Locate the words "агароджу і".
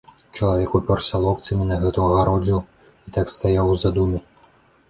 2.13-3.15